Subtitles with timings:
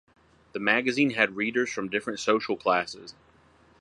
[0.53, 3.13] The magazine had readers from different social classes.